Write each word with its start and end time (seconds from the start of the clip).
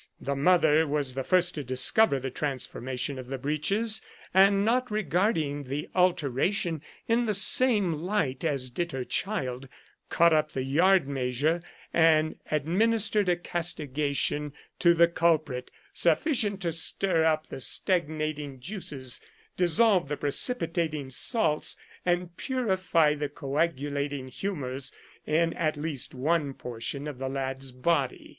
The 0.19 0.35
mother 0.35 0.87
was 0.87 1.13
the 1.13 1.23
first 1.23 1.53
to 1.53 1.63
discover 1.63 2.19
the 2.19 2.31
transformation 2.31 3.19
of 3.19 3.27
the 3.27 3.37
breeches, 3.37 4.01
and, 4.33 4.65
not 4.65 4.89
regarding 4.89 5.65
the 5.65 5.89
alteration 5.93 6.81
in 7.07 7.27
the 7.27 7.35
same 7.35 7.93
light 7.93 8.43
as 8.43 8.71
did 8.71 8.93
her 8.93 9.03
child, 9.05 9.69
caught 10.09 10.33
up 10.33 10.53
the 10.53 10.63
yard 10.63 11.07
measure 11.07 11.61
and 11.93 12.37
administered 12.49 13.29
a 13.29 13.35
castigation 13.35 14.53
to 14.79 14.95
the 14.95 15.03
126 15.05 15.69
''Flagellum 15.69 15.69
Salutis'' 15.69 15.69
culprit, 15.69 15.71
sufficient 15.93 16.61
to 16.63 16.71
"stir 16.71 17.23
up 17.23 17.49
the 17.49 17.59
stagnating 17.59 18.59
juices, 18.59 19.21
dissolve 19.55 20.07
the 20.09 20.17
precipitating 20.17 21.11
salts, 21.11 21.77
and 22.03 22.35
purify 22.37 23.13
the 23.13 23.29
coagu 23.29 23.91
lating 23.91 24.31
humours," 24.33 24.91
in 25.27 25.53
at 25.53 25.77
least 25.77 26.15
one 26.15 26.55
portion 26.55 27.07
of 27.07 27.19
the 27.19 27.29
lad's 27.29 27.71
body. 27.71 28.29